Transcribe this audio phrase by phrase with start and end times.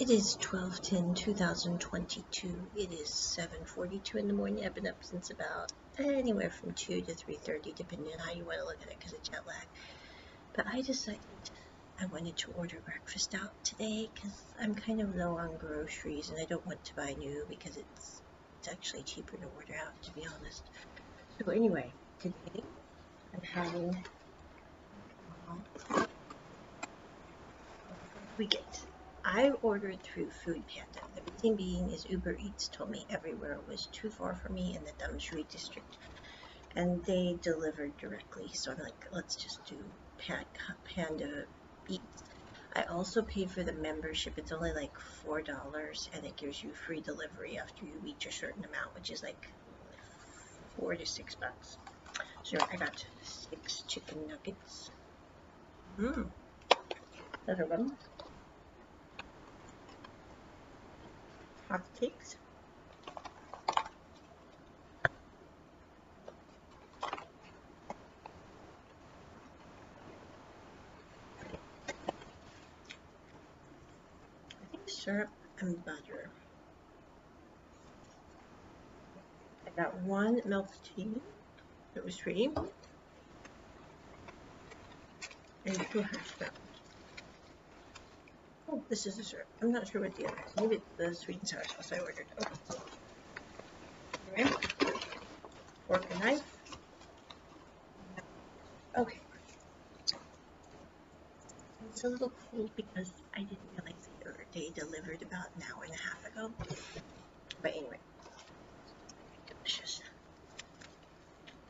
[0.00, 0.80] It is 12
[1.14, 2.48] 2022.
[2.74, 4.64] It is 7.42 in the morning.
[4.64, 8.60] I've been up since about anywhere from 2 to 3.30, depending on how you want
[8.60, 9.66] to look at it because of jet lag.
[10.54, 11.20] But I decided
[12.00, 16.40] I wanted to order breakfast out today because I'm kind of low on groceries and
[16.40, 18.22] I don't want to buy new because it's,
[18.58, 20.62] it's actually cheaper to order out, to be honest.
[21.44, 21.92] So anyway,
[22.22, 22.62] today
[23.34, 24.02] I'm having
[28.38, 28.79] we get.
[29.32, 31.00] I ordered through Food Panda.
[31.14, 34.82] The reason being is Uber Eats told me everywhere was too far for me in
[34.84, 35.98] the Tamsui district.
[36.74, 38.48] And they delivered directly.
[38.52, 39.78] So I'm like, let's just do
[40.84, 41.44] Panda
[41.88, 42.24] Eats.
[42.74, 44.36] I also paid for the membership.
[44.36, 48.64] It's only like $4 and it gives you free delivery after you reach a certain
[48.64, 49.48] amount, which is like
[50.76, 51.78] four to six bucks.
[52.42, 54.90] So I got six chicken nuggets.
[56.00, 56.30] Mmm.
[57.46, 57.96] Another one.
[61.78, 62.36] Cakes.
[74.62, 75.28] I think syrup
[75.60, 76.30] and butter.
[79.66, 81.14] I got one milk tea.
[81.94, 82.50] It was free.
[85.64, 86.79] And two hash browns.
[88.90, 89.46] This is a syrup.
[89.62, 90.52] I'm not sure what the other is.
[90.60, 92.26] Maybe it's the sweet and sour sauce I ordered.
[94.36, 94.50] Anyway,
[95.86, 96.58] fork and knife.
[98.98, 99.20] Okay.
[101.86, 105.84] It's a little cold because I didn't realize the order they delivered about an hour
[105.84, 106.52] and a half ago.
[107.62, 108.00] But anyway,
[109.46, 110.00] delicious.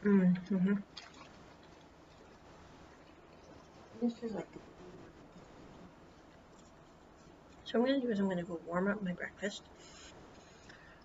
[0.02, 0.74] Mm hmm
[4.00, 4.48] This is like
[7.70, 9.62] so what I'm going to do is I'm going to go warm up my breakfast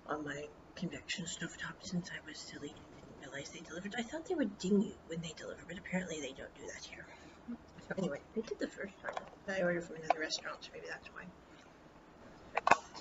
[0.08, 3.94] on my convection stovetop since I was silly and didn't realize they delivered.
[3.96, 6.84] I thought they would ding you when they deliver, but apparently they don't do that
[6.84, 7.06] here.
[7.88, 9.14] So anyway, they did the first time.
[9.48, 11.25] I ordered from another restaurant, so maybe that's why.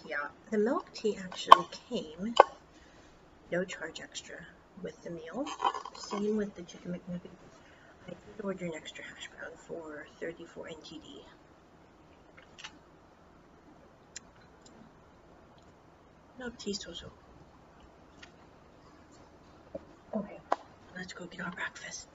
[0.07, 2.35] Yeah, the milk tea actually came,
[3.51, 4.47] no charge extra,
[4.83, 5.47] with the meal.
[5.95, 7.31] Same with the chicken McNuggets.
[8.07, 11.25] I did order an extra hash brown for 34 NTD.
[16.51, 17.11] Tea sozo.
[20.15, 20.41] Okay,
[20.97, 22.09] let's go get our breakfast.